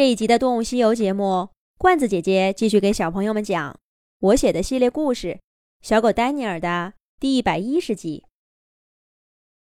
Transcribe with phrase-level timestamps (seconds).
[0.00, 3.78] 这一集的《动物西游》节目，罐子姐姐继续给小朋友们讲
[4.20, 5.28] 我写的系列故事
[5.82, 8.24] 《小狗丹尼尔》的第一百一十集。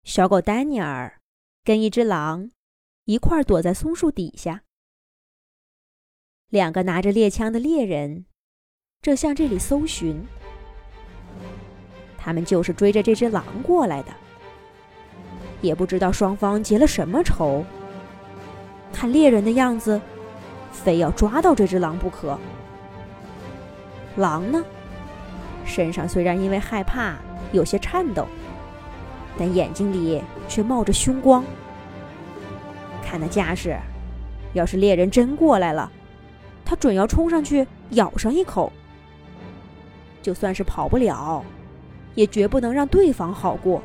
[0.03, 1.21] 小狗丹尼尔
[1.63, 2.51] 跟一只狼
[3.05, 4.65] 一块躲在松树底下，
[6.51, 8.27] 两个拿着猎枪的猎人
[9.03, 10.27] 正向这里搜寻。
[12.19, 14.13] 他们就是追着这只狼过来的，
[15.63, 17.65] 也不知道双方结了什么仇。
[18.93, 20.01] 看猎人的样子。
[20.75, 22.39] 非要抓到这只狼不可。
[24.17, 24.63] 狼呢，
[25.65, 27.15] 身上虽然因为害怕
[27.53, 28.27] 有些颤抖，
[29.39, 31.45] 但眼睛里却冒着凶光。
[33.03, 33.77] 看那架势，
[34.53, 35.91] 要是猎人真过来了，
[36.65, 38.73] 他准要冲上去咬上一口。
[40.21, 41.45] 就算是跑不了，
[42.15, 43.83] 也绝不能让对方好过。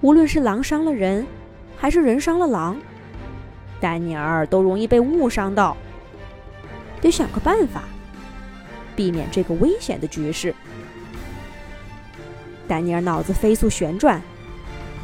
[0.00, 1.26] 无论是狼伤了人，
[1.76, 2.76] 还是人伤了狼。
[3.82, 5.76] 丹尼尔都容易被误伤到，
[7.00, 7.82] 得想个办法，
[8.94, 10.54] 避免这个危险的局势。
[12.68, 14.22] 丹尼尔脑子飞速旋转，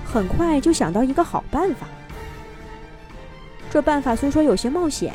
[0.04, 1.88] 很快就想到一个好办法。
[3.68, 5.12] 这办法虽说有些冒险，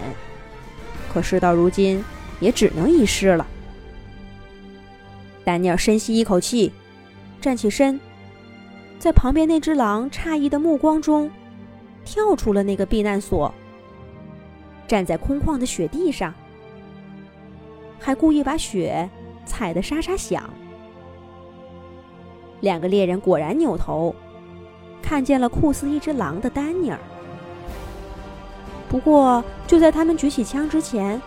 [1.13, 2.03] 可事到如今
[2.41, 3.47] 也只能一试了。
[5.45, 6.73] 丹尼尔深吸一口气，
[7.39, 7.97] 站起身，
[8.99, 11.31] 在旁边那只狼诧异的目光中。
[12.05, 13.53] 跳出了那个避难所，
[14.87, 16.33] 站在空旷的雪地上，
[17.99, 19.09] 还故意把雪
[19.45, 20.49] 踩得沙沙响。
[22.61, 24.15] 两个猎人果然扭头，
[25.01, 26.99] 看见了酷似一只狼的丹尼尔。
[28.89, 31.21] 不过，就在他们举起枪之前，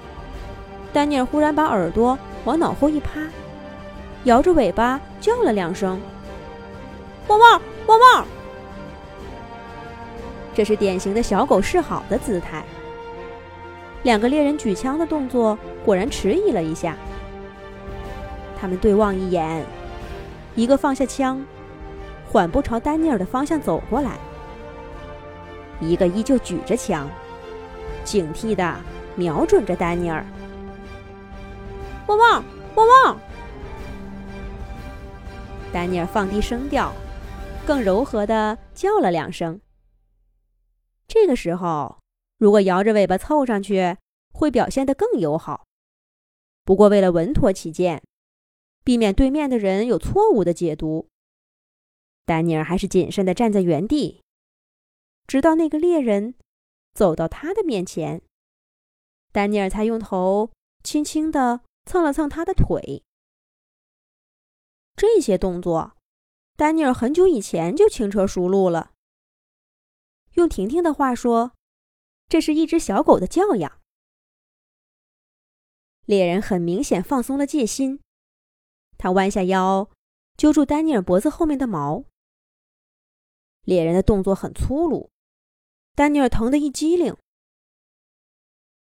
[0.93, 3.21] 丹尼尔忽然把耳朵往脑后一趴，
[4.25, 6.01] 摇着尾巴叫了两声
[7.29, 8.27] ：“汪汪，汪汪！”
[10.57, 12.65] 这是典型的小狗示好的姿态。
[14.05, 16.97] 两个猎人举枪的动作果然迟疑了一下，
[18.59, 19.63] 他们对望一眼，
[20.55, 21.45] 一个放下枪，
[22.27, 24.13] 缓步朝丹尼尔的方向走过来；
[25.79, 27.07] 一个依旧举着枪，
[28.03, 28.77] 警惕地
[29.15, 30.25] 瞄准着丹尼尔。
[32.07, 32.43] 汪汪
[32.77, 33.19] 汪汪！
[35.71, 36.91] 丹尼尔放低声调，
[37.67, 39.61] 更柔和地叫了两声。
[41.07, 42.01] 这个时候，
[42.39, 43.97] 如果摇着尾巴凑上去，
[44.33, 45.67] 会表现得更友好。
[46.65, 48.03] 不过，为了稳妥起见，
[48.85, 51.09] 避免对面的人有错误的解读，
[52.25, 54.21] 丹尼尔还是谨慎地站在原地，
[55.27, 56.35] 直到那个猎人
[56.93, 58.21] 走到他的面前，
[59.33, 60.51] 丹尼尔才用头
[60.83, 63.05] 轻轻地蹭了蹭他的腿。
[64.97, 65.93] 这些动作，
[66.57, 68.93] 丹尼尔很久以前就轻车熟路了。
[70.37, 71.53] 用婷婷的话说，
[72.29, 73.81] 这是一只小狗的教养。
[76.05, 78.01] 猎人很明显放松了戒心，
[78.99, 79.91] 他弯下腰，
[80.37, 82.05] 揪住丹尼尔脖子后面的毛。
[83.63, 85.11] 猎人的动作很粗鲁，
[85.95, 87.17] 丹尼尔疼得一激灵。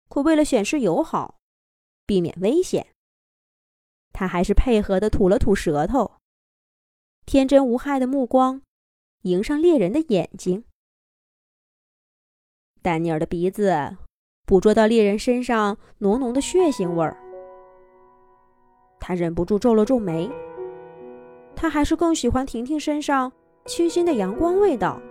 [0.09, 1.39] 可为了显示友好，
[2.07, 2.95] 避免危险，
[4.11, 6.17] 他还是配合的吐了吐舌头，
[7.27, 8.63] 天真无害的目光
[9.21, 10.65] 迎上猎人的眼睛。
[12.83, 13.95] 丹尼尔的鼻子
[14.45, 17.15] 捕捉到猎人身上浓浓的血腥味儿，
[18.99, 20.29] 他忍不住皱了皱眉。
[21.55, 23.31] 他还是更喜欢婷婷身上
[23.65, 25.01] 清新的阳光味道，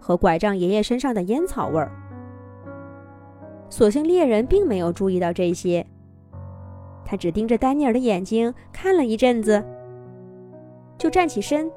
[0.00, 1.92] 和拐杖爷爷身上的烟草味儿。
[3.70, 5.86] 所幸猎人并没有注意到这些，
[7.04, 9.64] 他只盯着丹尼尔的眼睛看了一阵子，
[10.98, 11.70] 就站起身，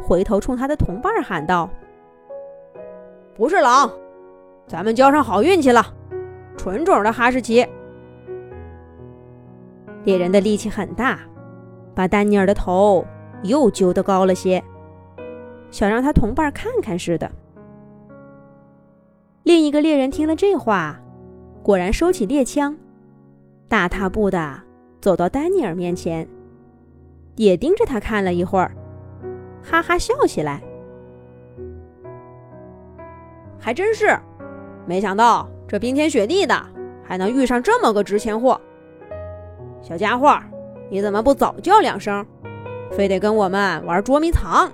[0.00, 1.68] 回头冲他的同伴喊道
[3.34, 3.90] ：“不是狼。”
[4.72, 5.84] 咱们交上好运气了，
[6.56, 7.62] 纯种的哈士奇。
[10.04, 11.20] 猎人的力气很大，
[11.94, 13.04] 把丹尼尔的头
[13.42, 14.64] 又揪得高了些，
[15.70, 17.30] 想让他同伴看看似的。
[19.42, 20.98] 另一个猎人听了这话，
[21.62, 22.74] 果然收起猎枪，
[23.68, 24.58] 大踏步的
[25.02, 26.26] 走到丹尼尔面前，
[27.36, 28.74] 也盯着他看了一会儿，
[29.62, 30.62] 哈哈笑起来，
[33.58, 34.18] 还真是。
[34.84, 36.54] 没想到这冰天雪地的，
[37.04, 38.60] 还能遇上这么个值钱货。
[39.80, 40.38] 小家伙，
[40.90, 42.24] 你怎么不早叫两声，
[42.90, 44.70] 非得跟我们玩捉迷藏？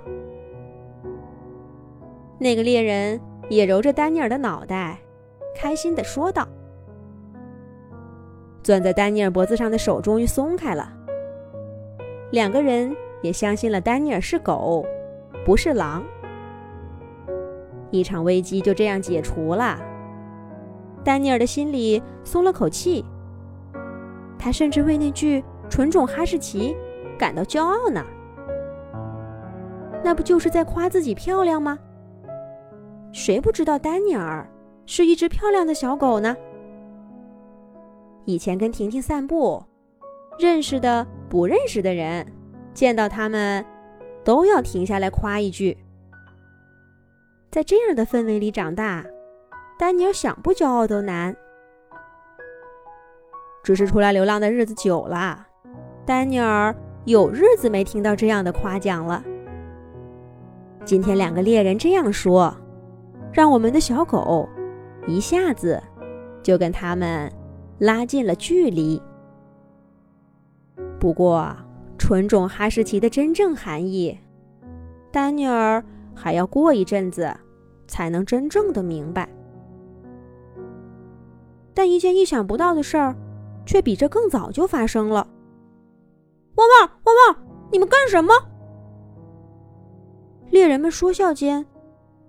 [2.37, 3.19] 那个猎人
[3.49, 4.97] 也揉着丹尼尔的脑袋，
[5.55, 6.47] 开心地说道。
[8.61, 10.91] 攥在丹尼尔脖子上的手终于松开了，
[12.31, 14.85] 两个人也相信了丹尼尔是狗，
[15.45, 16.03] 不是狼。
[17.89, 19.79] 一场危机就这样解除了。
[21.03, 23.03] 丹尼尔的心里松了口气。
[24.37, 26.75] 他甚至为那句纯种哈士奇
[27.17, 28.05] 感到骄傲呢。
[30.03, 31.77] 那不就是在夸自己漂亮吗？
[33.11, 34.47] 谁不知道丹尼尔
[34.85, 36.35] 是一只漂亮的小狗呢？
[38.25, 39.61] 以前跟婷婷散步，
[40.37, 42.25] 认识的、不认识的人，
[42.73, 43.65] 见到他们，
[44.23, 45.77] 都要停下来夸一句。
[47.51, 49.03] 在这样的氛围里长大，
[49.79, 51.33] 丹尼尔想不骄傲都难。
[53.63, 55.47] 只是出来流浪的日子久了，
[56.05, 59.23] 丹尼尔有日子没听到这样的夸奖了。
[60.83, 62.53] 今天两个猎人这样说，
[63.31, 64.49] 让我们的小狗
[65.07, 65.81] 一下子
[66.43, 67.31] 就跟他们
[67.77, 69.01] 拉近了距离。
[70.99, 71.55] 不过，
[71.97, 74.19] 纯种哈士奇的真正含义，
[75.09, 75.81] 丹尼尔
[76.13, 77.33] 还要过一阵子
[77.87, 79.29] 才能真正的明白。
[81.73, 83.15] 但一件意想不到的事儿，
[83.65, 85.27] 却比这更早就发生了。
[86.55, 87.69] 汪汪汪汪！
[87.71, 88.33] 你们干什么？
[90.49, 91.65] 猎人们说笑间，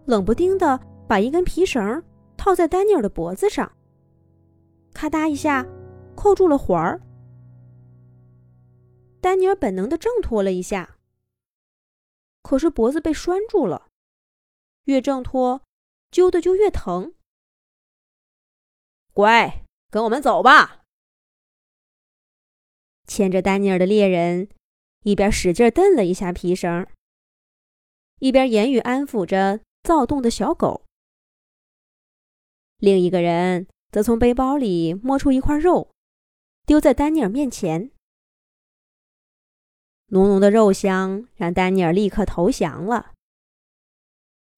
[0.04, 0.78] 冷不丁的
[1.08, 2.02] 把一根皮绳
[2.36, 3.72] 套在丹尼尔的脖子上，
[4.92, 5.66] 咔嗒一下
[6.14, 7.00] 扣住了环儿。
[9.20, 10.96] 丹尼尔本能的挣脱了一下，
[12.42, 13.88] 可是脖子被拴住了，
[14.84, 15.62] 越挣脱，
[16.10, 17.12] 揪的就越疼。
[19.12, 20.82] 乖，跟我们走吧。
[23.06, 24.48] 牵着丹尼尔的猎人
[25.02, 26.86] 一边使劲蹬了一下皮绳。
[28.20, 30.84] 一边言语安抚着躁动的小狗，
[32.76, 35.90] 另一个人则从背包里摸出一块肉，
[36.66, 37.90] 丢在丹尼尔面前。
[40.08, 43.12] 浓浓的肉香让丹尼尔立刻投降了。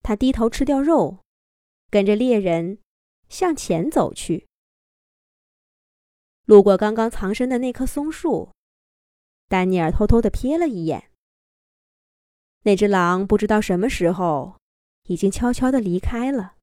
[0.03, 1.21] 他低头吃掉肉，
[1.89, 2.79] 跟着猎人
[3.33, 4.47] 向前走去。
[6.45, 8.51] 路过刚刚藏身的那棵松树，
[9.49, 11.11] 丹尼尔偷偷的瞥了一眼。
[12.65, 14.57] 那只狼不知道什么时候
[15.05, 16.57] 已经悄悄的离开了，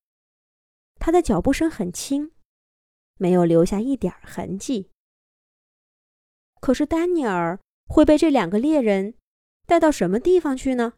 [0.99, 2.31] 它的脚步声很轻，
[3.15, 4.91] 没有留下一点痕迹。
[6.61, 9.15] 可是丹尼尔会被这两个猎人
[9.65, 10.93] 带到什么地方去呢？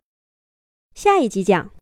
[0.94, 1.71] 下一集讲。